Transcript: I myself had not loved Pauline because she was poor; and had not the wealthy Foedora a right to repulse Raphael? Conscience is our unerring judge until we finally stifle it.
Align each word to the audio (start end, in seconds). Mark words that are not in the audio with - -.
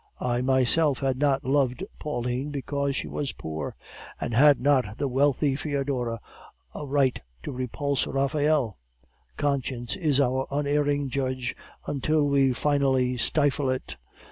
I 0.19 0.41
myself 0.41 0.97
had 0.97 1.19
not 1.19 1.43
loved 1.45 1.83
Pauline 1.99 2.49
because 2.49 2.95
she 2.95 3.07
was 3.07 3.33
poor; 3.33 3.75
and 4.19 4.33
had 4.33 4.59
not 4.59 4.97
the 4.97 5.07
wealthy 5.07 5.55
Foedora 5.55 6.19
a 6.73 6.87
right 6.87 7.21
to 7.43 7.51
repulse 7.51 8.07
Raphael? 8.07 8.79
Conscience 9.37 9.95
is 9.95 10.19
our 10.19 10.47
unerring 10.49 11.09
judge 11.09 11.55
until 11.85 12.23
we 12.25 12.51
finally 12.51 13.15
stifle 13.15 13.69
it. 13.69 13.95